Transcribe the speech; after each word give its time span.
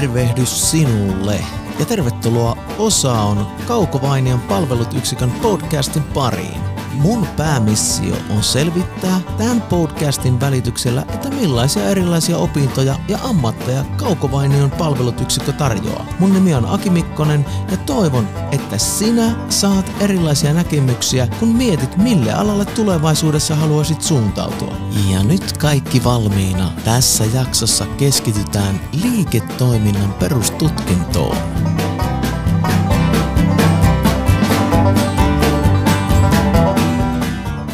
tervehdys 0.00 0.70
sinulle 0.70 1.44
ja 1.78 1.86
tervetuloa 1.86 2.56
Osa 2.78 3.12
on 3.12 3.46
Kaukovainion 3.66 4.40
palvelut 4.40 4.94
yksikön 4.94 5.30
podcastin 5.30 6.02
pariin. 6.02 6.69
Mun 6.94 7.26
päämissio 7.36 8.16
on 8.30 8.42
selvittää 8.42 9.20
tämän 9.38 9.62
podcastin 9.62 10.40
välityksellä, 10.40 11.04
että 11.14 11.30
millaisia 11.30 11.88
erilaisia 11.88 12.38
opintoja 12.38 12.96
ja 13.08 13.18
ammatteja 13.22 13.84
Kaukovainion 13.96 14.70
palvelut 14.70 15.20
yksikkö 15.20 15.52
tarjoaa. 15.52 16.06
Mun 16.18 16.32
nimi 16.32 16.54
on 16.54 16.66
Aki 16.66 16.90
Mikkonen 16.90 17.46
ja 17.70 17.76
toivon, 17.76 18.28
että 18.52 18.78
sinä 18.78 19.34
saat 19.48 19.92
erilaisia 20.00 20.52
näkemyksiä, 20.52 21.26
kun 21.26 21.48
mietit, 21.48 21.96
mille 21.96 22.32
alalle 22.32 22.64
tulevaisuudessa 22.64 23.54
haluaisit 23.54 24.02
suuntautua. 24.02 24.76
Ja 25.10 25.22
nyt 25.22 25.52
kaikki 25.52 26.04
valmiina. 26.04 26.72
Tässä 26.84 27.24
jaksossa 27.24 27.86
keskitytään 27.86 28.80
liiketoiminnan 29.02 30.12
perustutkintoon. 30.12 31.36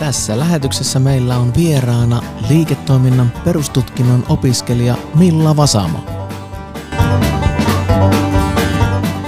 Tässä 0.06 0.38
lähetyksessä 0.38 0.98
meillä 0.98 1.36
on 1.38 1.52
vieraana 1.56 2.22
liiketoiminnan 2.48 3.32
perustutkinnon 3.44 4.24
opiskelija 4.28 4.96
Milla 5.14 5.56
Vasamo. 5.56 5.98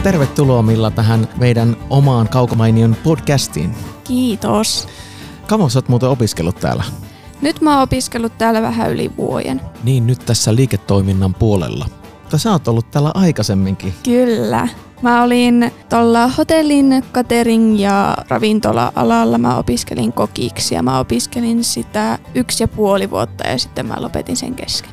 Tervetuloa 0.03 0.63
Milla 0.63 0.91
tähän 0.91 1.29
meidän 1.37 1.77
omaan 1.91 2.29
Kaukomainion 2.29 2.97
podcastiin. 3.05 3.75
Kiitos. 4.05 4.89
Kauan 5.47 5.71
sä 5.71 5.79
oot 5.79 5.89
muuten 5.89 6.09
opiskellut 6.09 6.57
täällä? 6.57 6.85
Nyt 7.41 7.61
mä 7.61 7.75
oon 7.75 7.83
opiskellut 7.83 8.39
täällä 8.39 8.63
vähän 8.63 8.91
yli 8.91 9.11
vuoden. 9.17 9.61
Niin, 9.85 10.07
nyt 10.07 10.19
tässä 10.27 10.55
liiketoiminnan 10.55 11.35
puolella. 11.35 11.87
Mutta 12.23 12.39
sä 12.39 12.53
oot 12.53 12.69
ollut 12.69 12.91
täällä 12.91 13.11
aikaisemminkin. 13.15 13.95
Kyllä. 14.05 14.69
Mä 15.03 15.23
olin 15.23 15.73
tuolla 15.89 16.29
hotellin, 16.29 17.05
catering 17.13 17.81
ja 17.81 18.17
ravintola-alalla. 18.29 19.39
Mä 19.39 19.57
opiskelin 19.57 20.13
kokiksi 20.13 20.75
ja 20.75 20.83
mä 20.83 20.99
opiskelin 20.99 21.65
sitä 21.65 22.19
yksi 22.35 22.63
ja 22.63 22.69
puoli 22.69 23.11
vuotta 23.11 23.49
ja 23.49 23.59
sitten 23.59 23.87
mä 23.87 23.95
lopetin 23.99 24.37
sen 24.37 24.55
kesken. 24.55 24.91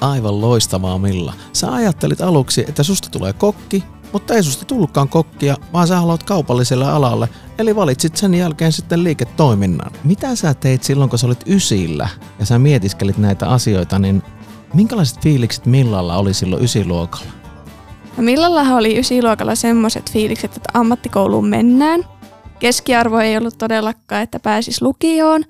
Aivan 0.00 0.40
loistavaa 0.40 0.98
Milla. 0.98 1.34
Sä 1.52 1.72
ajattelit 1.72 2.20
aluksi, 2.20 2.64
että 2.68 2.82
susta 2.82 3.08
tulee 3.10 3.32
kokki, 3.32 3.84
mutta 4.12 4.34
ei 4.34 4.42
susta 4.42 4.64
tullutkaan 4.64 5.08
kokkia, 5.08 5.56
vaan 5.72 5.86
sä 5.86 5.96
haluat 5.96 6.22
kaupalliselle 6.22 6.90
alalle, 6.90 7.28
eli 7.58 7.76
valitsit 7.76 8.16
sen 8.16 8.34
jälkeen 8.34 8.72
sitten 8.72 9.04
liiketoiminnan. 9.04 9.90
Mitä 10.04 10.34
sä 10.34 10.54
teit 10.54 10.82
silloin, 10.82 11.10
kun 11.10 11.18
sä 11.18 11.26
olit 11.26 11.44
ysillä 11.46 12.08
ja 12.38 12.46
sä 12.46 12.58
mietiskelit 12.58 13.18
näitä 13.18 13.48
asioita, 13.48 13.98
niin 13.98 14.22
minkälaiset 14.74 15.22
fiilikset 15.22 15.66
Millalla 15.66 16.16
oli 16.16 16.34
silloin 16.34 16.64
ysiluokalla? 16.64 17.45
Millallahan 18.18 18.78
oli 18.78 18.98
ysiluokalla 18.98 19.54
semmoiset 19.54 20.10
fiilikset, 20.10 20.56
että 20.56 20.70
ammattikouluun 20.74 21.48
mennään. 21.48 22.04
Keskiarvo 22.58 23.18
ei 23.18 23.36
ollut 23.36 23.58
todellakaan, 23.58 24.22
että 24.22 24.40
pääsis 24.40 24.82
lukioon, 24.82 25.44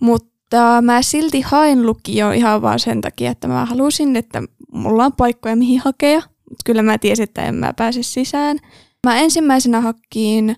mutta 0.00 0.82
mä 0.82 1.02
silti 1.02 1.40
hain 1.40 1.86
lukioon 1.86 2.34
ihan 2.34 2.62
vaan 2.62 2.78
sen 2.78 3.00
takia, 3.00 3.30
että 3.30 3.48
mä 3.48 3.64
halusin, 3.64 4.16
että 4.16 4.42
mulla 4.72 5.04
on 5.04 5.12
paikkoja 5.12 5.56
mihin 5.56 5.80
hakea. 5.84 6.22
Mutta 6.50 6.62
kyllä 6.64 6.82
mä 6.82 6.98
tiesin, 6.98 7.22
että 7.22 7.44
en 7.44 7.54
mä 7.54 7.72
pääse 7.76 8.02
sisään. 8.02 8.58
Mä 9.06 9.18
ensimmäisenä 9.18 9.80
hakkiin 9.80 10.56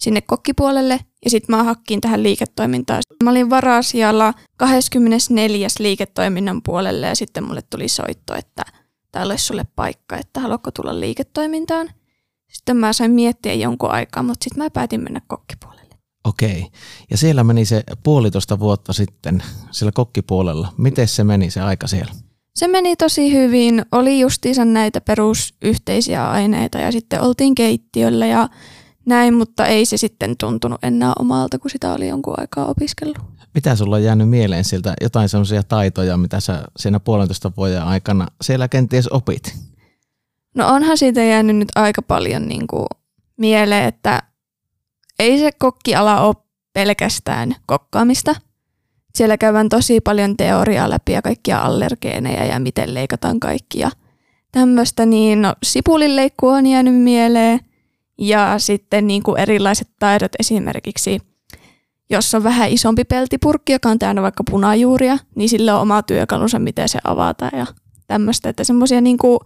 sinne 0.00 0.20
kokkipuolelle 0.20 1.00
ja 1.24 1.30
sitten 1.30 1.56
mä 1.56 1.62
hakkiin 1.62 2.00
tähän 2.00 2.22
liiketoimintaan. 2.22 3.02
Mä 3.24 3.30
olin 3.30 3.50
varasijalla 3.50 4.34
24. 4.56 5.68
liiketoiminnan 5.78 6.62
puolelle 6.62 7.06
ja 7.06 7.14
sitten 7.14 7.44
mulle 7.44 7.62
tuli 7.70 7.88
soitto, 7.88 8.34
että 8.34 8.62
täällä 9.12 9.32
olisi 9.32 9.44
sulle 9.44 9.66
paikka, 9.76 10.16
että 10.16 10.40
haluatko 10.40 10.70
tulla 10.70 11.00
liiketoimintaan. 11.00 11.90
Sitten 12.48 12.76
mä 12.76 12.92
sain 12.92 13.10
miettiä 13.10 13.54
jonkun 13.54 13.90
aikaa, 13.90 14.22
mutta 14.22 14.44
sitten 14.44 14.64
mä 14.64 14.70
päätin 14.70 15.02
mennä 15.02 15.20
kokkipuolelle. 15.26 15.94
Okei. 16.24 16.66
Ja 17.10 17.16
siellä 17.16 17.44
meni 17.44 17.64
se 17.64 17.82
puolitoista 18.02 18.58
vuotta 18.58 18.92
sitten 18.92 19.42
sillä 19.70 19.92
kokkipuolella. 19.92 20.72
Miten 20.76 21.08
se 21.08 21.24
meni 21.24 21.50
se 21.50 21.60
aika 21.60 21.86
siellä? 21.86 22.12
Se 22.54 22.68
meni 22.68 22.96
tosi 22.96 23.32
hyvin. 23.32 23.82
Oli 23.92 24.20
justiinsa 24.20 24.64
näitä 24.64 25.00
perusyhteisiä 25.00 26.30
aineita 26.30 26.78
ja 26.78 26.92
sitten 26.92 27.20
oltiin 27.20 27.54
keittiöllä 27.54 28.26
ja 28.26 28.48
näin, 29.08 29.34
mutta 29.34 29.66
ei 29.66 29.86
se 29.86 29.96
sitten 29.96 30.36
tuntunut 30.36 30.84
enää 30.84 31.12
omalta, 31.18 31.58
kun 31.58 31.70
sitä 31.70 31.92
oli 31.92 32.08
jonkun 32.08 32.34
aikaa 32.40 32.66
opiskellut. 32.66 33.18
Mitä 33.54 33.76
sulla 33.76 33.96
on 33.96 34.02
jäänyt 34.02 34.28
mieleen 34.28 34.64
siltä 34.64 34.94
jotain 35.00 35.28
sellaisia 35.28 35.62
taitoja, 35.62 36.16
mitä 36.16 36.40
sä 36.40 36.64
siinä 36.76 37.00
puolentoista 37.00 37.52
vuoden 37.56 37.82
aikana 37.82 38.26
siellä 38.42 38.68
kenties 38.68 39.08
opit? 39.08 39.54
No 40.54 40.68
onhan 40.68 40.98
siitä 40.98 41.22
jäänyt 41.22 41.56
nyt 41.56 41.68
aika 41.74 42.02
paljon 42.02 42.48
niin 42.48 42.66
kuin 42.66 42.86
mieleen, 43.36 43.84
että 43.84 44.22
ei 45.18 45.38
se 45.38 45.50
kokkiala 45.58 46.20
ole 46.20 46.34
pelkästään 46.72 47.56
kokkaamista. 47.66 48.34
Siellä 49.14 49.38
käydään 49.38 49.68
tosi 49.68 50.00
paljon 50.00 50.36
teoriaa 50.36 50.90
läpi 50.90 51.12
ja 51.12 51.22
kaikkia 51.22 51.58
allergeeneja 51.58 52.44
ja 52.44 52.58
miten 52.58 52.94
leikataan 52.94 53.40
kaikkia 53.40 53.90
tämmöistä. 54.52 55.06
Niin 55.06 55.42
no, 55.42 55.54
sipulinleikku 55.62 56.48
on 56.48 56.66
jäänyt 56.66 56.94
mieleen 56.94 57.60
ja 58.18 58.54
sitten 58.58 59.06
niin 59.06 59.22
kuin 59.22 59.40
erilaiset 59.40 59.88
taidot 59.98 60.32
esimerkiksi, 60.38 61.20
jos 62.10 62.34
on 62.34 62.44
vähän 62.44 62.70
isompi 62.70 63.04
peltipurkki, 63.04 63.72
joka 63.72 63.88
on 63.88 63.98
täynnä 63.98 64.22
vaikka 64.22 64.44
punajuuria, 64.50 65.18
niin 65.34 65.48
sillä 65.48 65.76
on 65.76 65.82
oma 65.82 66.02
työkalunsa, 66.02 66.58
miten 66.58 66.88
se 66.88 66.98
avataan 67.04 67.58
ja 67.58 67.66
tämmöistä. 68.06 68.48
Että 68.48 68.64
semmoisia 68.64 69.00
niin 69.00 69.18
kuin 69.18 69.38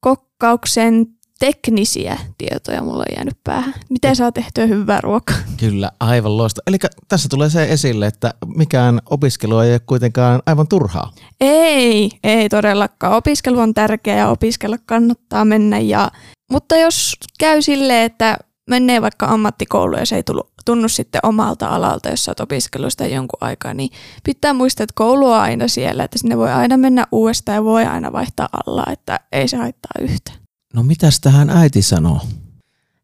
kokkauksen 0.00 1.06
teknisiä 1.38 2.18
tietoja 2.38 2.82
mulla 2.82 3.04
on 3.08 3.14
jäänyt 3.16 3.38
päähän. 3.44 3.74
Miten 3.90 4.16
saa 4.16 4.32
tehtyä 4.32 4.66
hyvää 4.66 5.00
ruokaa? 5.00 5.36
Kyllä, 5.60 5.90
aivan 6.00 6.36
loista. 6.36 6.62
Eli 6.66 6.76
tässä 7.08 7.28
tulee 7.28 7.50
se 7.50 7.64
esille, 7.64 8.06
että 8.06 8.34
mikään 8.46 9.00
opiskelu 9.10 9.58
ei 9.58 9.72
ole 9.72 9.80
kuitenkaan 9.86 10.42
aivan 10.46 10.68
turhaa. 10.68 11.12
Ei, 11.40 12.10
ei 12.24 12.48
todellakaan. 12.48 13.16
Opiskelu 13.16 13.58
on 13.58 13.74
tärkeää 13.74 14.18
ja 14.18 14.28
opiskella 14.28 14.76
kannattaa 14.86 15.44
mennä. 15.44 15.78
Ja, 15.78 16.10
mutta 16.54 16.76
jos 16.76 17.14
käy 17.38 17.62
silleen, 17.62 18.04
että 18.04 18.36
menee 18.70 19.02
vaikka 19.02 19.26
ammattikouluun 19.26 19.98
ja 19.98 20.06
se 20.06 20.16
ei 20.16 20.22
tullut, 20.22 20.52
tunnu 20.64 20.88
sitten 20.88 21.20
omalta 21.22 21.68
alalta, 21.68 22.08
jos 22.08 22.28
olet 22.28 22.40
opiskellut 22.40 22.92
sitä 22.92 23.06
jonkun 23.06 23.38
aikaa, 23.40 23.74
niin 23.74 23.90
pitää 24.24 24.52
muistaa, 24.52 24.84
että 24.84 24.94
koulu 24.96 25.30
on 25.30 25.38
aina 25.40 25.68
siellä, 25.68 26.04
että 26.04 26.18
sinne 26.18 26.36
voi 26.36 26.52
aina 26.52 26.76
mennä 26.76 27.06
uudestaan 27.12 27.56
ja 27.56 27.64
voi 27.64 27.84
aina 27.84 28.12
vaihtaa 28.12 28.48
alla, 28.66 28.84
että 28.92 29.20
ei 29.32 29.48
se 29.48 29.56
haittaa 29.56 29.92
yhtään. 30.00 30.38
No 30.74 30.82
mitäs 30.82 31.20
tähän 31.20 31.50
äiti 31.50 31.82
sanoo? 31.82 32.20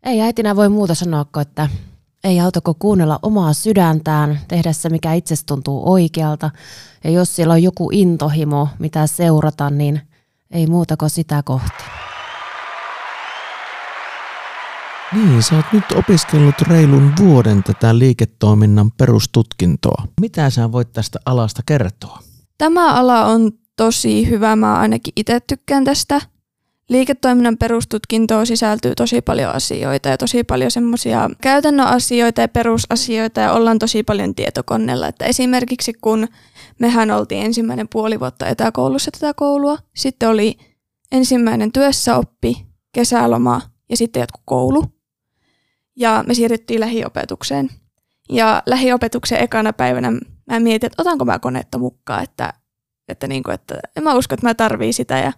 Ei 0.03 0.21
äitinä 0.21 0.57
voi 0.57 0.69
muuta 0.69 0.95
sanoa 0.95 1.25
kuin, 1.25 1.43
että 1.43 1.69
ei 2.25 2.41
autako 2.41 2.75
kuunnella 2.75 3.19
omaa 3.23 3.53
sydäntään, 3.53 4.41
tehdä 4.49 4.73
se 4.73 4.89
mikä 4.89 5.13
itsestä 5.13 5.47
tuntuu 5.47 5.93
oikealta. 5.93 6.51
Ja 7.05 7.11
jos 7.11 7.37
siellä 7.37 7.55
on 7.55 7.63
joku 7.63 7.91
intohimo, 7.93 8.69
mitä 8.79 9.07
seurata, 9.07 9.71
niin 9.71 10.01
ei 10.51 10.67
muuta 10.67 10.97
kuin 10.97 11.11
sitä 11.11 11.43
kohti. 11.43 12.00
Niin, 15.15 15.43
sä 15.43 15.57
oot 15.57 15.67
nyt 15.73 15.85
opiskellut 15.95 16.61
reilun 16.61 17.13
vuoden 17.21 17.63
tätä 17.63 17.99
liiketoiminnan 17.99 18.91
perustutkintoa. 18.91 20.05
Mitä 20.21 20.51
sä 20.51 20.73
voit 20.73 20.93
tästä 20.93 21.19
alasta 21.27 21.63
kertoa? 21.67 22.19
Tämä 22.59 22.95
ala 22.95 23.25
on 23.25 23.53
tosi 23.77 24.29
hyvä, 24.29 24.57
mä 24.57 24.75
ainakin 24.75 25.13
itse 25.17 25.41
tykkään 25.41 25.85
tästä. 25.85 26.21
Liiketoiminnan 26.89 27.57
perustutkintoon 27.57 28.47
sisältyy 28.47 28.95
tosi 28.95 29.21
paljon 29.21 29.55
asioita 29.55 30.09
ja 30.09 30.19
tosi 30.19 30.45
paljon 30.45 30.71
semmoisia 30.71 31.31
käytännön 31.43 31.87
asioita 31.87 32.41
ja 32.41 32.49
perusasioita 32.49 33.41
ja 33.41 33.53
ollaan 33.53 33.79
tosi 33.79 34.03
paljon 34.03 34.35
tietokoneella. 34.35 35.09
Että 35.09 35.25
esimerkiksi 35.25 35.93
kun 36.01 36.29
mehän 36.79 37.11
oltiin 37.11 37.45
ensimmäinen 37.45 37.89
puoli 37.89 38.21
vuotta 38.21 38.47
etäkoulussa 38.47 39.11
tätä 39.11 39.35
koulua, 39.35 39.79
sitten 39.97 40.29
oli 40.29 40.57
ensimmäinen 41.13 41.73
työssäoppi, 41.73 42.67
kesäloma 42.93 43.61
ja 43.89 43.97
sitten 43.97 44.21
jatku 44.21 44.41
koulu. 44.45 45.00
Ja 46.01 46.25
me 46.27 46.35
siirryttiin 46.35 46.81
lähiopetukseen. 46.81 47.71
Ja 48.33 48.63
lähiopetuksen 48.67 49.41
ekana 49.41 49.73
päivänä 49.73 50.13
mä 50.51 50.61
mietin, 50.61 50.87
että 50.87 51.03
otanko 51.03 51.25
mä 51.25 51.39
konetta 51.39 51.79
mukaan, 51.79 52.23
että, 52.23 52.53
että, 53.09 53.27
niin 53.27 53.43
kuin, 53.43 53.55
että 53.55 53.75
en 53.97 54.03
mä 54.03 54.15
usko, 54.15 54.35
että 54.35 54.47
mä 54.47 54.55
tarvii 54.55 54.93
sitä. 54.93 55.19
Ja 55.19 55.33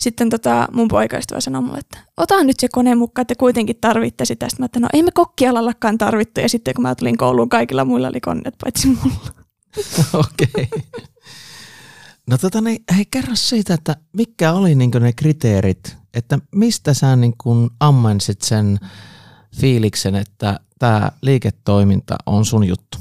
sitten 0.00 0.30
tota, 0.30 0.68
mun 0.72 0.88
poikaystävä 0.88 1.40
sanoi 1.40 1.62
mulle, 1.62 1.78
että 1.78 1.98
ota 2.16 2.44
nyt 2.44 2.60
se 2.60 2.68
kone 2.68 2.94
mukaan, 2.94 3.22
että 3.22 3.34
kuitenkin 3.34 3.76
tarvitte 3.80 4.24
sitä. 4.24 4.48
Sitten 4.48 4.62
mä 4.62 4.66
että 4.66 4.80
no 4.80 4.88
ei 4.92 5.02
me 5.02 5.10
kokkialallakaan 5.10 5.98
tarvittu. 5.98 6.40
Ja 6.40 6.48
sitten 6.48 6.74
kun 6.74 6.82
mä 6.82 6.94
tulin 6.94 7.16
kouluun, 7.16 7.48
kaikilla 7.48 7.84
muilla 7.84 8.08
oli 8.08 8.20
koneet 8.20 8.54
paitsi 8.64 8.88
mulla. 8.88 9.30
Okei. 10.30 10.48
Okay. 10.54 10.82
No 12.26 12.38
tota, 12.38 12.60
niin, 12.60 12.84
hei 12.96 13.04
kerro 13.10 13.34
siitä, 13.34 13.74
että 13.74 13.96
mitkä 14.16 14.52
oli 14.52 14.74
niin 14.74 14.90
ne 15.00 15.12
kriteerit, 15.12 15.96
että 16.14 16.38
mistä 16.54 16.94
sä 16.94 17.16
niin 17.16 17.34
ammensit 17.80 18.42
sen 18.42 18.78
fiiliksen, 19.60 20.14
että 20.14 20.60
tämä 20.78 21.10
liiketoiminta 21.22 22.16
on 22.26 22.44
sun 22.44 22.64
juttu? 22.64 22.98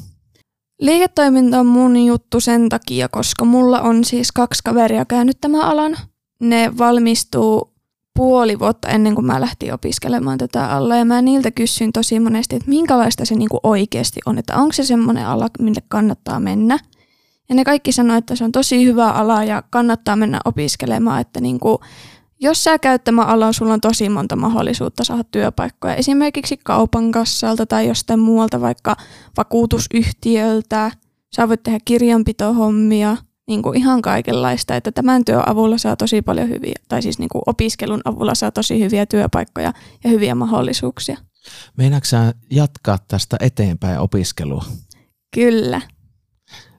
Liiketoiminta 0.81 1.59
on 1.59 1.65
mun 1.65 2.05
juttu 2.05 2.39
sen 2.39 2.69
takia, 2.69 3.09
koska 3.09 3.45
mulla 3.45 3.81
on 3.81 4.05
siis 4.05 4.31
kaksi 4.31 4.63
kaveria 4.63 5.05
käynyt 5.05 5.37
tämän 5.41 5.61
alan 5.61 5.97
ne 6.41 6.77
valmistuu 6.77 7.73
puoli 8.15 8.59
vuotta 8.59 8.87
ennen 8.87 9.15
kuin 9.15 9.25
mä 9.25 9.41
lähtin 9.41 9.73
opiskelemaan 9.73 10.37
tätä 10.37 10.71
alla. 10.71 10.95
Ja 10.95 11.05
mä 11.05 11.21
niiltä 11.21 11.51
kysyin 11.51 11.93
tosi 11.93 12.19
monesti, 12.19 12.55
että 12.55 12.69
minkälaista 12.69 13.25
se 13.25 13.35
niinku 13.35 13.59
oikeasti 13.63 14.19
on, 14.25 14.37
että 14.37 14.57
onko 14.57 14.73
se 14.73 14.83
semmoinen 14.83 15.25
ala, 15.25 15.47
mille 15.59 15.81
kannattaa 15.87 16.39
mennä. 16.39 16.77
Ja 17.49 17.55
ne 17.55 17.63
kaikki 17.63 17.91
sanoivat, 17.91 18.21
että 18.21 18.35
se 18.35 18.43
on 18.43 18.51
tosi 18.51 18.85
hyvä 18.85 19.11
ala 19.11 19.43
ja 19.43 19.63
kannattaa 19.69 20.15
mennä 20.15 20.39
opiskelemaan, 20.45 21.21
että 21.21 21.41
niinku, 21.41 21.79
jos 22.39 22.63
sä 22.63 22.79
käyt 22.79 23.03
tämä 23.03 23.25
ala, 23.25 23.53
sulla 23.53 23.73
on 23.73 23.81
tosi 23.81 24.09
monta 24.09 24.35
mahdollisuutta 24.35 25.03
saada 25.03 25.23
työpaikkoja. 25.23 25.95
Esimerkiksi 25.95 26.57
kaupan 26.63 27.11
kassalta 27.11 27.65
tai 27.65 27.87
jostain 27.87 28.19
muualta, 28.19 28.61
vaikka 28.61 28.95
vakuutusyhtiöltä. 29.37 30.91
Sä 31.35 31.47
voit 31.47 31.63
tehdä 31.63 31.79
kirjanpitohommia, 31.85 33.17
niin 33.47 33.61
kuin 33.61 33.77
ihan 33.77 34.01
kaikenlaista. 34.01 34.75
Että 34.75 34.91
tämän 34.91 35.25
työn 35.25 35.49
avulla 35.49 35.77
saa 35.77 35.95
tosi 35.95 36.21
paljon 36.21 36.49
hyviä, 36.49 36.75
tai 36.87 37.01
siis 37.01 37.19
niin 37.19 37.29
kuin 37.29 37.41
opiskelun 37.45 38.01
avulla 38.05 38.35
saa 38.35 38.51
tosi 38.51 38.79
hyviä 38.79 39.05
työpaikkoja 39.05 39.73
ja 40.03 40.09
hyviä 40.09 40.35
mahdollisuuksia. 40.35 41.17
Meinaatko 41.77 42.05
sä 42.05 42.33
jatkaa 42.51 42.97
tästä 43.07 43.37
eteenpäin 43.39 43.99
opiskelua? 43.99 44.65
Kyllä. 45.35 45.81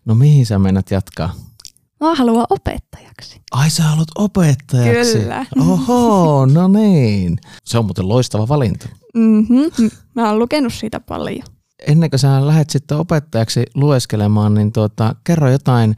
No 0.04 0.14
mihin 0.14 0.46
sä 0.46 0.58
mennät 0.58 0.90
jatkaa? 0.90 1.34
Mä 2.00 2.14
haluan 2.14 2.46
opettajaksi. 2.50 3.40
Ai 3.50 3.70
sä 3.70 3.82
haluat 3.82 4.08
opettajaksi? 4.18 5.18
Kyllä. 5.18 5.46
Oho, 5.60 6.46
no 6.46 6.68
niin. 6.68 7.38
Se 7.64 7.78
on 7.78 7.84
muuten 7.84 8.08
loistava 8.08 8.48
valinta. 8.48 8.88
Mm-hmm. 9.14 9.90
Mä 10.14 10.28
oon 10.28 10.38
lukenut 10.38 10.72
siitä 10.72 11.00
paljon. 11.00 11.42
Ennen 11.86 12.10
kuin 12.10 12.20
sä 12.20 12.46
lähdet 12.46 12.70
sitten 12.70 12.98
opettajaksi 12.98 13.62
lueskelemaan, 13.74 14.54
niin 14.54 14.72
tuota, 14.72 15.14
kerro 15.24 15.50
jotain 15.50 15.96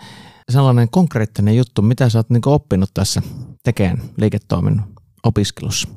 sellainen 0.51 0.91
konkreettinen 0.91 1.57
juttu, 1.57 1.83
mitä 1.83 2.09
sä 2.09 2.19
oot 2.19 2.31
niinku 2.31 2.51
oppinut 2.51 2.91
tässä 2.95 3.23
tekemään 3.65 4.03
liiketoiminnan 4.17 4.87
opiskelussa? 5.25 5.89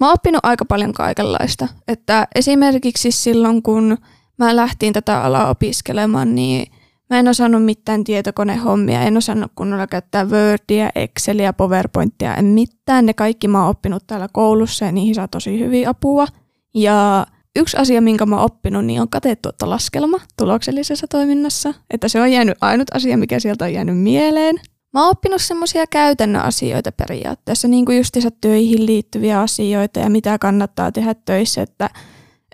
Mä 0.00 0.06
oon 0.06 0.14
oppinut 0.14 0.40
aika 0.42 0.64
paljon 0.64 0.92
kaikenlaista. 0.92 1.68
Että 1.88 2.28
esimerkiksi 2.34 3.10
silloin, 3.10 3.62
kun 3.62 3.98
mä 4.38 4.56
lähtiin 4.56 4.92
tätä 4.92 5.22
alaa 5.22 5.50
opiskelemaan, 5.50 6.34
niin 6.34 6.72
Mä 7.10 7.18
en 7.18 7.28
osannut 7.28 7.64
mitään 7.64 8.04
tietokonehommia, 8.04 9.02
en 9.02 9.16
osannut 9.16 9.52
kunnolla 9.54 9.86
käyttää 9.86 10.24
Wordia, 10.24 10.90
Excelia, 10.94 11.52
PowerPointia, 11.52 12.34
en 12.34 12.44
mitään. 12.44 13.06
Ne 13.06 13.14
kaikki 13.14 13.48
mä 13.48 13.60
oon 13.60 13.70
oppinut 13.70 14.06
täällä 14.06 14.28
koulussa 14.32 14.84
ja 14.84 14.92
niihin 14.92 15.14
saa 15.14 15.28
tosi 15.28 15.58
hyvin 15.58 15.88
apua. 15.88 16.26
Ja 16.74 17.26
yksi 17.56 17.76
asia, 17.76 18.00
minkä 18.00 18.26
mä 18.26 18.36
oon 18.36 18.44
oppinut, 18.44 18.84
niin 18.84 19.00
on 19.00 19.08
katetuottolaskelma 19.08 20.18
tuloksellisessa 20.38 21.06
toiminnassa. 21.06 21.74
Että 21.90 22.08
se 22.08 22.20
on 22.20 22.32
jäänyt 22.32 22.58
ainut 22.60 22.94
asia, 22.94 23.18
mikä 23.18 23.40
sieltä 23.40 23.64
on 23.64 23.72
jäänyt 23.72 23.98
mieleen. 23.98 24.56
Mä 24.92 25.02
oon 25.02 25.10
oppinut 25.10 25.42
semmoisia 25.42 25.86
käytännön 25.86 26.42
asioita 26.42 26.92
periaatteessa, 26.92 27.68
niin 27.68 27.84
kuin 27.84 27.98
justiinsa 27.98 28.30
töihin 28.40 28.86
liittyviä 28.86 29.40
asioita 29.40 30.00
ja 30.00 30.10
mitä 30.10 30.38
kannattaa 30.38 30.92
tehdä 30.92 31.14
töissä, 31.14 31.62
että 31.62 31.90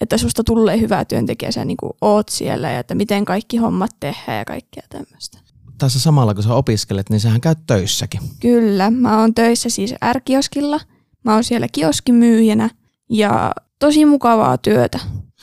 että 0.01 0.19
susta 0.19 0.45
tulee 0.45 0.81
hyvä 0.81 1.05
työntekijä, 1.05 1.53
sä 1.53 1.65
niin 1.65 1.77
oot 2.01 2.29
siellä 2.29 2.71
ja 2.71 2.79
että 2.79 2.95
miten 2.95 3.25
kaikki 3.25 3.57
hommat 3.57 3.91
tehdään 4.01 4.39
ja 4.39 4.45
kaikkea 4.45 4.83
tämmöistä. 4.89 5.39
Tässä 5.79 6.01
samalla 6.01 6.35
kun 6.35 6.43
sä 6.43 6.55
opiskelet, 6.55 7.11
niin 7.11 7.21
sähän 7.21 7.41
käyt 7.41 7.59
töissäkin. 7.67 8.21
Kyllä, 8.41 8.91
mä 8.91 9.21
oon 9.21 9.35
töissä 9.35 9.69
siis 9.69 9.95
R-kioskilla. 10.13 10.81
Mä 11.25 11.35
oon 11.35 11.45
siellä 11.45 11.67
kioskimyyjänä 11.73 12.71
ja 13.11 13.53
tosi 13.79 14.05
mukavaa 14.05 14.59
työtä. 14.59 14.99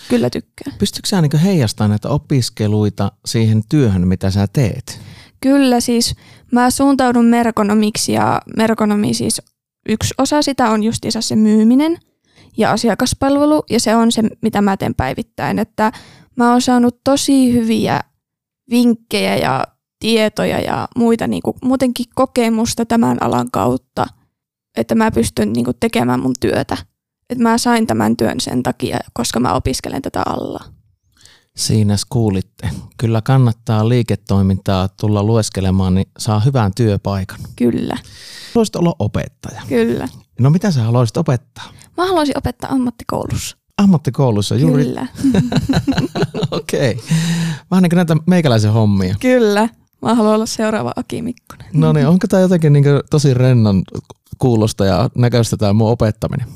Kyllä 0.09 0.29
tykkään. 0.29 0.77
Pystytkö 0.79 1.07
sä 1.07 1.21
niin 1.21 1.37
heijastamaan 1.37 1.89
näitä 1.89 2.09
opiskeluita 2.09 3.11
siihen 3.25 3.63
työhön, 3.69 4.07
mitä 4.07 4.31
sä 4.31 4.47
teet? 4.53 4.99
Kyllä, 5.41 5.79
siis 5.79 6.15
mä 6.51 6.69
suuntaudun 6.69 7.25
merkonomiksi 7.25 8.13
ja 8.13 8.41
merkonomi 8.57 9.13
siis 9.13 9.41
yksi 9.89 10.13
osa 10.17 10.41
sitä 10.41 10.69
on 10.69 10.83
justiinsa 10.83 11.21
se 11.21 11.35
myyminen– 11.35 11.97
ja 12.57 12.71
asiakaspalvelu, 12.71 13.63
ja 13.69 13.79
se 13.79 13.95
on 13.95 14.11
se, 14.11 14.23
mitä 14.41 14.61
mä 14.61 14.77
teen 14.77 14.95
päivittäin. 14.95 15.59
Että 15.59 15.91
mä 16.35 16.51
oon 16.51 16.61
saanut 16.61 16.99
tosi 17.03 17.53
hyviä 17.53 17.99
vinkkejä 18.69 19.35
ja 19.35 19.63
tietoja 19.99 20.59
ja 20.59 20.87
muita 20.95 21.27
niin 21.27 21.43
kuin, 21.43 21.57
muutenkin 21.63 22.05
kokemusta 22.15 22.85
tämän 22.85 23.17
alan 23.23 23.51
kautta, 23.51 24.05
että 24.77 24.95
mä 24.95 25.11
pystyn 25.11 25.53
niin 25.53 25.65
kuin, 25.65 25.77
tekemään 25.79 26.19
mun 26.19 26.35
työtä. 26.39 26.77
Että 27.29 27.43
mä 27.43 27.57
sain 27.57 27.87
tämän 27.87 28.17
työn 28.17 28.39
sen 28.39 28.63
takia, 28.63 28.99
koska 29.13 29.39
mä 29.39 29.53
opiskelen 29.53 30.01
tätä 30.01 30.23
alla. 30.25 30.59
Siinä 31.57 31.95
kuulitte. 32.09 32.69
Kyllä 32.97 33.21
kannattaa 33.21 33.89
liiketoimintaa 33.89 34.87
tulla 34.87 35.23
lueskelemaan, 35.23 35.95
niin 35.95 36.07
saa 36.17 36.39
hyvän 36.39 36.71
työpaikan. 36.75 37.39
Kyllä. 37.55 37.97
Haluaisit 38.53 38.75
olla 38.75 38.95
opettaja? 38.99 39.61
Kyllä. 39.69 40.07
No 40.39 40.49
mitä 40.49 40.71
sä 40.71 40.83
haluaisit 40.83 41.17
opettaa? 41.17 41.63
Mä 41.97 42.05
haluaisin 42.05 42.37
opettaa 42.37 42.69
ammattikoulussa. 42.69 43.57
Ammattikoulussa, 43.77 44.55
juuri? 44.55 44.83
Kyllä. 44.83 45.07
Okei. 46.51 46.91
okay. 46.91 47.03
Vähän 47.71 47.83
niin 47.83 47.89
kuin 47.89 47.97
näitä 47.97 48.17
meikäläisen 48.27 48.71
hommia. 48.73 49.15
Kyllä. 49.19 49.69
Mä 50.01 50.15
haluan 50.15 50.35
olla 50.35 50.45
seuraava 50.45 50.93
Aki 50.95 51.21
Mikkonen. 51.21 51.67
No 51.73 51.93
niin, 51.93 52.07
onko 52.07 52.27
tämä 52.27 52.41
jotenkin 52.41 52.73
niin 52.73 52.85
tosi 53.09 53.33
rennon 53.33 53.83
kuulosta 54.37 54.85
ja 54.85 55.09
näköistä 55.15 55.57
tämä 55.57 55.73
mun 55.73 55.89
opettaminen? 55.89 56.47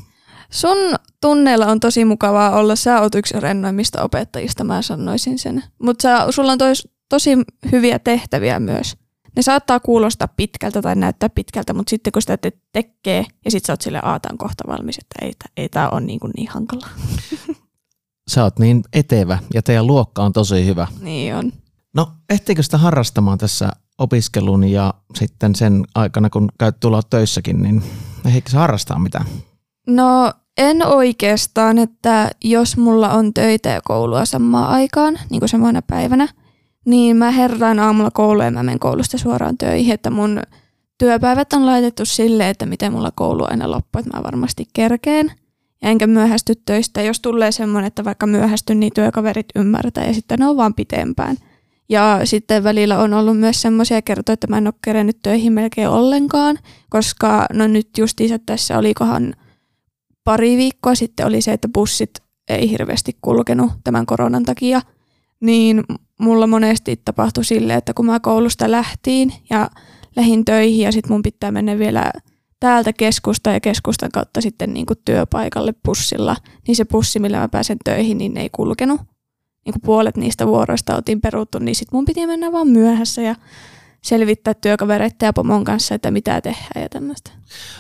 Sun 0.50 0.78
tunneilla 1.22 1.66
on 1.66 1.80
tosi 1.80 2.06
mukavaa 2.06 2.58
olla. 2.58 2.76
Sä 2.76 3.02
oot 3.02 3.16
yksi 3.16 3.40
rennoimmista 3.40 4.04
opettajista, 4.04 4.64
mä 4.64 4.82
sanoisin 4.82 5.40
sen. 5.40 5.64
Mutta 5.84 6.32
sulla 6.32 6.52
on 6.52 6.58
tos, 6.58 6.88
tosi 7.10 7.32
hyviä 7.72 8.00
tehtäviä 8.00 8.60
myös 8.60 8.98
ne 9.38 9.42
saattaa 9.42 9.80
kuulostaa 9.80 10.28
pitkältä 10.28 10.82
tai 10.82 10.96
näyttää 10.96 11.30
pitkältä, 11.30 11.74
mutta 11.74 11.90
sitten 11.90 12.12
kun 12.14 12.22
sitä 12.22 12.38
te 12.38 12.52
tekee 12.72 13.26
ja 13.46 13.52
sitten 13.52 13.68
sä 13.68 13.74
oot 13.74 13.82
sille 13.82 14.00
aataan 14.04 14.38
kohta 14.38 14.64
valmis, 14.68 14.98
että 14.98 15.26
ei, 15.26 15.34
ei 15.58 15.70
tämä 15.70 15.90
ole 15.90 16.02
niin, 16.02 16.20
kuin 16.20 16.34
niin 16.38 16.50
hankala. 16.50 16.88
Sä 18.32 18.44
oot 18.44 18.60
niin 18.60 18.84
etevä 18.94 19.40
ja 19.54 19.62
teidän 19.62 19.88
luokka 19.88 20.24
on 20.24 20.34
tosi 20.34 20.66
hyvä. 20.66 20.88
Niin 21.02 21.36
on. 21.36 21.54
No 21.94 22.12
ehtiikö 22.30 22.64
sitä 22.64 22.78
harrastamaan 22.78 23.38
tässä 23.38 23.70
opiskelun 23.98 24.64
ja 24.64 24.94
sitten 25.16 25.56
sen 25.56 25.86
aikana, 25.96 26.30
kun 26.30 26.50
käyt 26.60 26.80
tulla 26.80 27.02
töissäkin, 27.04 27.62
niin 27.62 27.84
eikö 28.34 28.50
se 28.50 28.58
harrastaa 28.58 29.00
mitään? 29.00 29.26
No 29.88 30.34
en 30.58 30.86
oikeastaan, 30.86 31.78
että 31.78 32.32
jos 32.44 32.78
mulla 32.78 33.10
on 33.10 33.34
töitä 33.34 33.70
ja 33.70 33.82
koulua 33.84 34.26
samaan 34.26 34.70
aikaan, 34.70 35.20
niin 35.30 35.40
kuin 35.40 35.50
samana 35.50 35.82
päivänä, 35.82 36.28
niin 36.86 37.18
mä 37.18 37.32
herään 37.32 37.80
aamulla 37.80 38.12
kouluun 38.12 38.46
ja 38.46 38.52
mä 38.52 38.64
menen 38.64 38.80
koulusta 38.80 39.18
suoraan 39.18 39.58
töihin, 39.58 39.94
että 39.94 40.10
mun 40.10 40.42
työpäivät 40.98 41.54
on 41.54 41.66
laitettu 41.66 42.06
silleen, 42.06 42.50
että 42.50 42.66
miten 42.66 42.94
mulla 42.94 43.12
koulu 43.16 43.44
aina 43.50 43.72
loppuu, 43.72 44.00
että 44.00 44.18
mä 44.18 44.24
varmasti 44.24 44.66
kerkeen. 44.74 45.32
Ja 45.82 45.90
enkä 45.90 46.08
myöhästy 46.08 46.54
töistä. 46.66 47.02
Jos 47.02 47.20
tulee 47.20 47.52
semmoinen, 47.52 47.88
että 47.88 48.06
vaikka 48.06 48.28
myöhästyn, 48.28 48.80
niin 48.80 48.94
työkaverit 48.96 49.46
ymmärtää 49.56 50.06
ja 50.06 50.14
sitten 50.14 50.40
ne 50.40 50.48
on 50.48 50.58
vaan 50.58 50.74
pitempään. 50.74 51.38
Ja 51.90 52.20
sitten 52.24 52.64
välillä 52.64 53.00
on 53.00 53.14
ollut 53.14 53.40
myös 53.40 53.62
semmoisia 53.62 54.02
kertoja, 54.02 54.34
että 54.34 54.48
mä 54.48 54.58
en 54.58 54.68
ole 54.68 54.74
kerennyt 54.84 55.18
töihin 55.24 55.54
melkein 55.54 55.90
ollenkaan, 55.90 56.60
koska 56.90 57.46
no 57.54 57.68
nyt 57.68 57.90
justiinsa 57.98 58.40
tässä 58.40 58.78
olikohan 58.78 59.34
pari 60.28 60.58
viikkoa 60.58 60.96
sitten 60.96 61.26
oli 61.26 61.42
se, 61.42 61.54
että 61.54 61.68
bussit 61.74 62.10
ei 62.50 62.72
hirveästi 62.72 63.18
kulkenut 63.22 63.72
tämän 63.84 64.06
koronan 64.06 64.44
takia, 64.44 64.82
niin 65.40 65.84
mulla 66.20 66.48
monesti 66.48 67.02
tapahtui 67.06 67.46
sille, 67.46 67.74
että 67.74 67.94
kun 67.94 68.06
mä 68.06 68.20
koulusta 68.20 68.72
lähtiin 68.72 69.34
ja 69.50 69.70
lähin 70.16 70.46
töihin 70.46 70.86
ja 70.86 70.92
sitten 70.92 71.12
mun 71.12 71.22
pitää 71.22 71.52
mennä 71.52 71.80
vielä 71.80 72.12
täältä 72.60 72.94
keskusta 72.94 73.52
ja 73.52 73.60
keskustan 73.60 74.12
kautta 74.12 74.42
sitten 74.42 74.74
niin 74.74 74.86
kuin 74.86 75.00
työpaikalle 75.06 75.74
bussilla, 75.86 76.36
niin 76.68 76.76
se 76.76 76.86
bussi, 76.86 77.20
millä 77.20 77.40
mä 77.40 77.50
pääsen 77.50 77.78
töihin, 77.84 78.18
niin 78.18 78.34
ne 78.34 78.42
ei 78.42 78.50
kulkenut. 78.52 79.02
Niin 79.66 79.74
kuin 79.74 79.82
puolet 79.86 80.18
niistä 80.18 80.48
vuoroista 80.48 80.96
oltiin 80.96 81.22
peruttu, 81.22 81.60
niin 81.60 81.76
sitten 81.76 81.98
mun 81.98 82.06
piti 82.06 82.28
mennä 82.28 82.52
vaan 82.52 82.68
myöhässä 82.68 83.22
ja 83.22 83.36
selvittää 84.04 84.54
työkavereiden 84.54 85.16
ja 85.28 85.34
pomon 85.34 85.64
kanssa, 85.64 85.96
että 85.96 86.12
mitä 86.12 86.42
tehdään 86.42 86.82
ja 86.82 86.90
tämmöistä. 86.90 87.32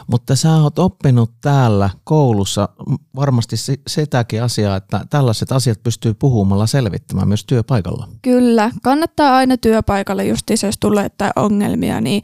Mutta 0.07 0.35
sä 0.35 0.55
oot 0.55 0.79
oppinut 0.79 1.31
täällä 1.41 1.89
koulussa 2.03 2.69
varmasti 3.15 3.55
sitäkin 3.87 4.43
asiaa, 4.43 4.75
että 4.75 5.05
tällaiset 5.09 5.51
asiat 5.51 5.83
pystyy 5.83 6.13
puhumalla 6.13 6.67
selvittämään 6.67 7.27
myös 7.27 7.45
työpaikalla. 7.45 8.07
Kyllä, 8.21 8.71
kannattaa 8.83 9.35
aina 9.35 9.57
työpaikalle 9.57 10.25
just 10.25 10.49
jos 10.63 10.77
tulee 10.79 11.05
että 11.05 11.31
ongelmia, 11.35 12.01
niin 12.01 12.23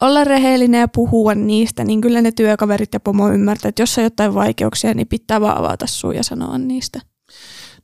olla 0.00 0.24
rehellinen 0.24 0.80
ja 0.80 0.88
puhua 0.88 1.34
niistä, 1.34 1.84
niin 1.84 2.00
kyllä 2.00 2.22
ne 2.22 2.32
työkaverit 2.32 2.94
ja 2.94 3.00
pomo 3.00 3.28
ymmärtää, 3.28 3.68
että 3.68 3.82
jos 3.82 3.98
on 3.98 4.04
jotain 4.04 4.34
vaikeuksia, 4.34 4.94
niin 4.94 5.08
pitää 5.08 5.40
vaan 5.40 5.58
avata 5.58 5.86
suu 5.86 6.12
ja 6.12 6.24
sanoa 6.24 6.58
niistä. 6.58 7.00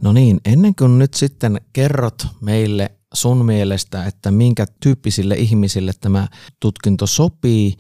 No 0.03 0.13
niin, 0.13 0.41
ennen 0.45 0.75
kuin 0.75 0.99
nyt 0.99 1.15
sitten 1.15 1.61
kerrot 1.73 2.27
meille 2.41 2.91
sun 3.17 3.45
mielestä, 3.45 4.05
että 4.05 4.31
minkä 4.31 4.67
tyyppisille 4.81 5.35
ihmisille 5.35 5.93
tämä 6.01 6.29
tutkinto 6.61 7.07
sopii 7.07 7.75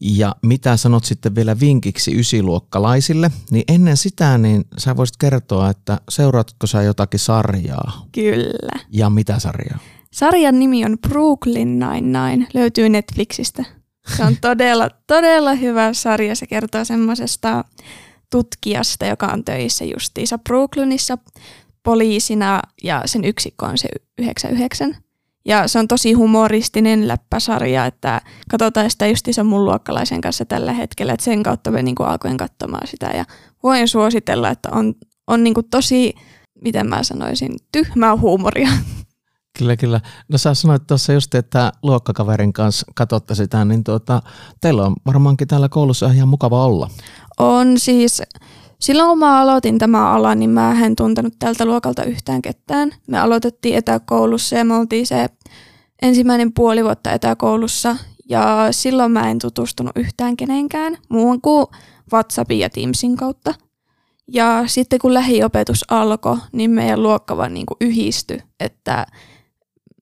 ja 0.00 0.34
mitä 0.42 0.76
sanot 0.76 1.04
sitten 1.04 1.34
vielä 1.34 1.60
vinkiksi 1.60 2.20
ysiluokkalaisille, 2.20 3.30
niin 3.50 3.64
ennen 3.68 3.96
sitä 3.96 4.38
niin 4.38 4.64
sä 4.78 4.96
voisit 4.96 5.16
kertoa, 5.16 5.70
että 5.70 6.00
seuraatko 6.08 6.66
sä 6.66 6.82
jotakin 6.82 7.20
sarjaa? 7.20 8.06
Kyllä. 8.12 8.80
Ja 8.92 9.10
mitä 9.10 9.38
sarjaa? 9.38 9.78
Sarjan 10.12 10.58
nimi 10.58 10.84
on 10.84 10.98
Brooklyn 11.08 11.78
Nine-Nine, 11.78 12.46
löytyy 12.54 12.88
Netflixistä. 12.88 13.64
Se 14.16 14.24
on 14.24 14.36
todella, 14.40 14.90
todella 15.06 15.54
hyvä 15.54 15.92
sarja. 15.92 16.36
Se 16.36 16.46
kertoo 16.46 16.84
semmoisesta 16.84 17.64
tutkijasta, 18.30 19.06
joka 19.06 19.26
on 19.26 19.44
töissä 19.44 19.84
justiinsa 19.84 20.38
Brooklynissa 20.38 21.18
poliisina 21.86 22.62
ja 22.82 23.02
sen 23.04 23.24
yksikkö 23.24 23.66
on 23.66 23.78
se 23.78 23.88
99. 24.18 24.96
Ja 25.44 25.68
se 25.68 25.78
on 25.78 25.88
tosi 25.88 26.12
humoristinen 26.12 27.08
läppäsarja, 27.08 27.86
että 27.86 28.20
katsotaan 28.50 28.90
sitä 28.90 29.06
justiinsa 29.06 29.44
mun 29.44 29.64
luokkalaisen 29.64 30.20
kanssa 30.20 30.44
tällä 30.44 30.72
hetkellä, 30.72 31.12
että 31.12 31.24
sen 31.24 31.42
kautta 31.42 31.70
me 31.70 31.82
niinku 31.82 32.02
alkoin 32.02 32.36
katsomaan 32.36 32.86
sitä 32.86 33.06
ja 33.06 33.24
voin 33.62 33.88
suositella, 33.88 34.50
että 34.50 34.68
on, 34.72 34.94
on 35.26 35.44
niinku 35.44 35.62
tosi, 35.62 36.14
miten 36.64 36.86
mä 36.86 37.02
sanoisin, 37.02 37.52
tyhmää 37.72 38.16
huumoria. 38.16 38.68
Kyllä, 39.58 39.76
kyllä. 39.76 40.00
No 40.28 40.38
sä 40.38 40.54
sanoit 40.54 40.86
tuossa 40.86 41.12
just, 41.12 41.34
että 41.34 41.72
luokkakaverin 41.82 42.52
kanssa 42.52 42.86
katsotte 42.94 43.34
sitä, 43.34 43.64
niin 43.64 43.84
tuota, 43.84 44.22
teillä 44.60 44.86
on 44.86 44.96
varmaankin 45.06 45.48
täällä 45.48 45.68
koulussa 45.68 46.06
ihan 46.06 46.28
mukava 46.28 46.64
olla. 46.64 46.90
On 47.38 47.78
siis, 47.80 48.22
silloin 48.78 49.08
kun 49.08 49.18
mä 49.18 49.40
aloitin 49.40 49.78
tämä 49.78 50.12
ala, 50.12 50.34
niin 50.34 50.50
mä 50.50 50.84
en 50.84 50.96
tuntenut 50.96 51.34
tältä 51.38 51.64
luokalta 51.64 52.04
yhtään 52.04 52.42
ketään. 52.42 52.92
Me 53.08 53.18
aloitettiin 53.18 53.76
etäkoulussa 53.76 54.56
ja 54.56 54.64
me 54.64 54.74
oltiin 54.74 55.06
se 55.06 55.26
ensimmäinen 56.02 56.52
puoli 56.52 56.84
vuotta 56.84 57.12
etäkoulussa 57.12 57.96
ja 58.28 58.68
silloin 58.70 59.12
mä 59.12 59.30
en 59.30 59.38
tutustunut 59.38 59.92
yhtään 59.96 60.36
kenenkään 60.36 60.98
muun 61.08 61.40
kuin 61.40 61.66
WhatsAppin 62.12 62.58
ja 62.58 62.70
Teamsin 62.70 63.16
kautta. 63.16 63.54
Ja 64.32 64.64
sitten 64.66 64.98
kun 64.98 65.14
lähiopetus 65.14 65.84
alkoi, 65.90 66.36
niin 66.52 66.70
meidän 66.70 67.02
luokka 67.02 67.36
vaan 67.36 67.54
niin 67.54 67.66
kuin 67.66 67.76
yhdistyi, 67.80 68.42
että 68.60 69.06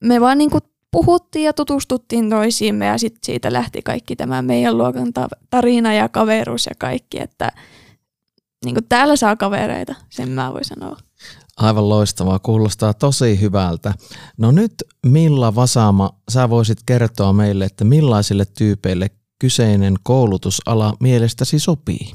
me 0.00 0.21
vaan 0.21 0.38
niin 0.38 0.50
kuin 0.50 0.62
puhuttiin 0.90 1.45
ja 1.45 1.52
tutustuttiin 1.52 2.31
toisiimme 2.31 2.87
ja 2.87 2.99
sitten 2.99 3.21
siitä 3.23 3.52
lähti 3.52 3.83
kaikki 3.83 4.16
tämä 4.16 4.43
meidän 4.43 4.78
luokan 4.78 5.12
tarina 5.50 5.95
ja 5.95 6.09
kaveruus 6.09 6.66
ja 6.66 6.73
kaikki, 6.78 7.21
että 7.21 7.52
niin 8.64 8.75
kuin 8.75 8.87
täällä 8.88 9.16
saa 9.16 9.37
kavereita, 9.37 9.94
sen 10.11 10.28
mä 10.28 10.52
voin 10.52 10.64
sanoa. 10.64 10.97
Aivan 11.56 11.88
loistavaa, 11.88 12.38
kuulostaa 12.38 12.94
tosi 12.94 13.40
hyvältä. 13.40 13.94
No 14.38 14.50
nyt 14.50 14.75
Milla 15.06 15.54
Vasama, 15.54 16.11
sä 16.28 16.50
voisit 16.50 16.78
kertoa 16.87 17.33
meille, 17.33 17.64
että 17.64 17.85
millaisille 17.85 18.44
tyypeille 18.44 19.11
kyseinen 19.38 19.94
koulutusala 20.02 20.94
mielestäsi 21.00 21.59
sopii? 21.59 22.12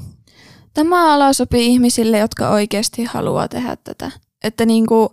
Tämä 0.74 1.14
ala 1.14 1.32
sopii 1.32 1.66
ihmisille, 1.66 2.18
jotka 2.18 2.50
oikeasti 2.50 3.04
haluaa 3.04 3.48
tehdä 3.48 3.76
tätä. 3.76 4.10
Että 4.44 4.66
niin 4.66 4.86
kuin, 4.86 5.08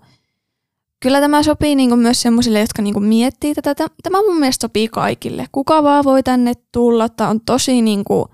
kyllä 0.99 1.19
tämä 1.19 1.43
sopii 1.43 1.75
niin 1.75 1.89
kuin 1.89 1.99
myös 1.99 2.21
sellaisille, 2.21 2.59
jotka 2.59 2.81
niin 2.81 2.93
kuin 2.93 3.05
miettii 3.05 3.53
tätä. 3.53 3.87
Tämä 4.03 4.21
mun 4.21 4.39
mielestä 4.39 4.61
sopii 4.67 4.87
kaikille. 4.87 5.45
Kuka 5.51 5.83
vaan 5.83 6.03
voi 6.03 6.23
tänne 6.23 6.53
tulla. 6.71 7.09
Tämä 7.09 7.29
on 7.29 7.41
tosi, 7.41 7.81
niin 7.81 8.03
kuin, 8.03 8.25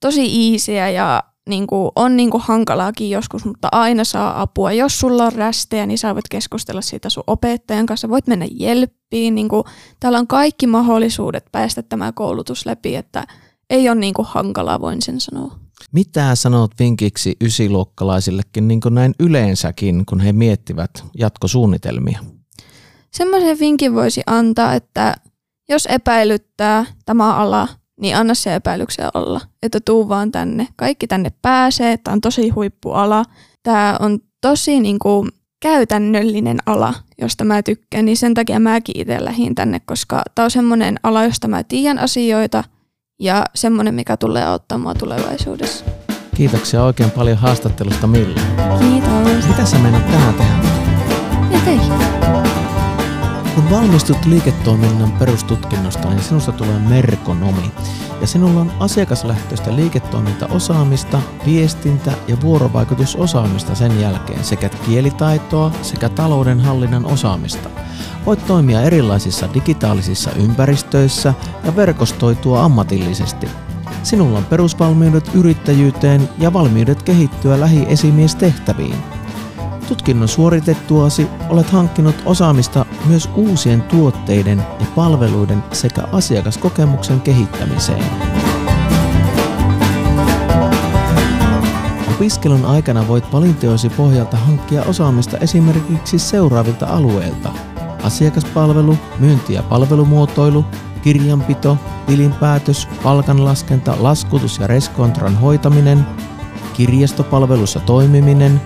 tosi 0.00 0.52
easyä 0.52 0.90
ja 0.90 1.22
niin 1.48 1.66
kuin, 1.66 1.90
on 1.96 2.16
niin 2.16 2.30
kuin 2.30 2.42
hankalaakin 2.46 3.10
joskus, 3.10 3.44
mutta 3.44 3.68
aina 3.72 4.04
saa 4.04 4.40
apua. 4.40 4.72
Jos 4.72 5.00
sulla 5.00 5.24
on 5.24 5.32
rästejä, 5.32 5.86
niin 5.86 5.98
sä 5.98 6.14
voit 6.14 6.28
keskustella 6.30 6.80
siitä 6.80 7.10
sun 7.10 7.24
opettajan 7.26 7.86
kanssa. 7.86 8.08
Voit 8.08 8.26
mennä 8.26 8.46
jelppiin. 8.50 9.34
Niin 9.34 9.48
kuin, 9.48 9.64
täällä 10.00 10.18
on 10.18 10.26
kaikki 10.26 10.66
mahdollisuudet 10.66 11.44
päästä 11.52 11.82
tämä 11.82 12.12
koulutus 12.12 12.66
läpi, 12.66 12.96
että 12.96 13.26
ei 13.70 13.88
ole 13.88 14.00
niin 14.00 14.14
kuin 14.14 14.28
hankalaa, 14.30 14.80
voin 14.80 15.02
sen 15.02 15.20
sanoa. 15.20 15.58
Mitä 15.92 16.34
sanot 16.34 16.70
vinkiksi 16.78 17.36
ysiluokkalaisillekin 17.40 18.68
niin 18.68 18.80
kuin 18.80 18.94
näin 18.94 19.14
yleensäkin, 19.20 20.06
kun 20.06 20.20
he 20.20 20.32
miettivät 20.32 20.90
jatkosuunnitelmia? 21.18 22.18
Semmoisen 23.10 23.58
vinkin 23.60 23.94
voisi 23.94 24.22
antaa, 24.26 24.74
että 24.74 25.14
jos 25.68 25.86
epäilyttää 25.86 26.86
tämä 27.04 27.36
ala, 27.36 27.68
niin 28.00 28.16
anna 28.16 28.34
se 28.34 28.54
epäilyksen 28.54 29.08
olla, 29.14 29.40
että 29.62 29.80
tuu 29.84 30.08
vaan 30.08 30.32
tänne. 30.32 30.68
Kaikki 30.76 31.06
tänne 31.06 31.32
pääsee, 31.42 31.96
tämä 31.96 32.12
on 32.12 32.20
tosi 32.20 32.48
huippuala. 32.48 33.24
Tämä 33.62 33.96
on 34.00 34.18
tosi 34.40 34.80
niin 34.80 34.98
kuin, 34.98 35.30
käytännöllinen 35.62 36.58
ala, 36.66 36.94
josta 37.20 37.44
mä 37.44 37.62
tykkään, 37.62 38.04
niin 38.04 38.16
sen 38.16 38.34
takia 38.34 38.60
mäkin 38.60 39.00
itse 39.00 39.24
lähdin 39.24 39.54
tänne, 39.54 39.80
koska 39.80 40.22
tämä 40.34 40.44
on 40.44 40.50
semmoinen 40.50 41.00
ala, 41.02 41.24
josta 41.24 41.48
mä 41.48 41.62
tiedän 41.62 41.98
asioita 41.98 42.64
ja 43.20 43.44
semmoinen, 43.54 43.94
mikä 43.94 44.16
tulee 44.16 44.44
auttamaan 44.44 44.98
tulevaisuudessa. 44.98 45.84
Kiitoksia 46.36 46.84
oikein 46.84 47.10
paljon 47.10 47.38
haastattelusta 47.38 48.06
Milla. 48.06 48.40
Kiitos. 48.80 49.48
Mitä 49.48 49.64
sä 49.64 49.78
meinaat 49.78 50.06
tänään 50.06 50.34
tehdä? 50.34 50.68
Ja 51.50 51.60
teihin. 51.64 52.53
Kun 53.54 53.70
valmistut 53.70 54.24
liiketoiminnan 54.24 55.12
perustutkinnosta, 55.12 56.08
niin 56.08 56.22
sinusta 56.22 56.52
tulee 56.52 56.78
merkonomi. 56.78 57.72
Ja 58.20 58.26
sinulla 58.26 58.60
on 58.60 58.72
asiakaslähtöistä 58.80 59.76
liiketoimintaosaamista, 59.76 61.20
viestintä 61.46 62.12
ja 62.28 62.36
vuorovaikutusosaamista 62.40 63.74
sen 63.74 64.00
jälkeen 64.00 64.44
sekä 64.44 64.68
kielitaitoa 64.68 65.70
sekä 65.82 66.08
taloudenhallinnan 66.08 67.06
osaamista. 67.06 67.70
Voit 68.26 68.46
toimia 68.46 68.82
erilaisissa 68.82 69.48
digitaalisissa 69.54 70.30
ympäristöissä 70.30 71.34
ja 71.64 71.76
verkostoitua 71.76 72.64
ammatillisesti. 72.64 73.48
Sinulla 74.02 74.38
on 74.38 74.44
perusvalmiudet 74.44 75.30
yrittäjyyteen 75.34 76.28
ja 76.38 76.52
valmiudet 76.52 77.02
kehittyä 77.02 77.60
lähiesimiestehtäviin. 77.60 79.13
Tutkinnon 79.88 80.28
suoritettuasi 80.28 81.26
olet 81.48 81.70
hankkinut 81.70 82.16
osaamista 82.24 82.86
myös 83.06 83.30
uusien 83.34 83.82
tuotteiden 83.82 84.58
ja 84.58 84.86
palveluiden 84.94 85.64
sekä 85.72 86.02
asiakaskokemuksen 86.12 87.20
kehittämiseen. 87.20 88.04
Opiskelun 92.14 92.64
aikana 92.64 93.08
voit 93.08 93.32
valinteosi 93.32 93.88
pohjalta 93.88 94.36
hankkia 94.36 94.82
osaamista 94.82 95.38
esimerkiksi 95.38 96.18
seuraavilta 96.18 96.86
alueilta. 96.86 97.52
Asiakaspalvelu, 98.02 98.98
myynti- 99.18 99.54
ja 99.54 99.62
palvelumuotoilu, 99.62 100.64
kirjanpito, 101.02 101.78
tilinpäätös, 102.06 102.88
palkanlaskenta, 103.02 103.96
laskutus 104.00 104.58
ja 104.58 104.66
reskontran 104.66 105.36
hoitaminen, 105.36 106.06
kirjastopalvelussa 106.72 107.80
toimiminen, 107.80 108.60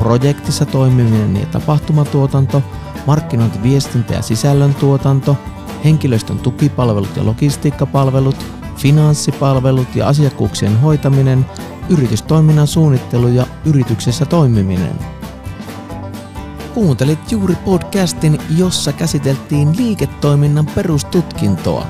projektissa 0.00 0.66
toimiminen 0.66 1.36
ja 1.36 1.46
tapahtumatuotanto, 1.46 2.62
markkinointi, 3.06 3.62
viestintä 3.62 4.14
ja 4.14 4.22
sisällöntuotanto, 4.22 5.36
henkilöstön 5.84 6.38
tukipalvelut 6.38 7.16
ja 7.16 7.26
logistiikkapalvelut, 7.26 8.36
finanssipalvelut 8.76 9.96
ja 9.96 10.08
asiakkuuksien 10.08 10.80
hoitaminen, 10.80 11.46
yritystoiminnan 11.88 12.66
suunnittelu 12.66 13.28
ja 13.28 13.46
yrityksessä 13.64 14.26
toimiminen. 14.26 14.98
Kuuntelit 16.74 17.32
juuri 17.32 17.54
podcastin, 17.64 18.38
jossa 18.56 18.92
käsiteltiin 18.92 19.76
liiketoiminnan 19.76 20.66
perustutkintoa. 20.66 21.86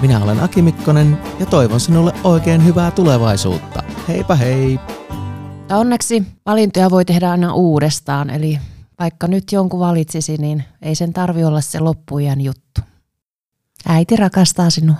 Minä 0.00 0.20
olen 0.24 0.40
Aki 0.40 0.62
Mikkonen 0.62 1.18
ja 1.40 1.46
toivon 1.46 1.80
sinulle 1.80 2.12
oikein 2.24 2.64
hyvää 2.64 2.90
tulevaisuutta. 2.90 3.82
Heipä 4.08 4.34
hei! 4.34 4.97
Ja 5.68 5.76
onneksi 5.76 6.22
valintoja 6.46 6.90
voi 6.90 7.04
tehdä 7.04 7.30
aina 7.30 7.54
uudestaan, 7.54 8.30
eli 8.30 8.58
vaikka 9.00 9.28
nyt 9.28 9.52
jonkun 9.52 9.80
valitsisi, 9.80 10.36
niin 10.36 10.64
ei 10.82 10.94
sen 10.94 11.12
tarvi 11.12 11.44
olla 11.44 11.60
se 11.60 11.80
loppujen 11.80 12.40
juttu. 12.40 12.80
Äiti 13.86 14.16
rakastaa 14.16 14.70
sinua. 14.70 14.96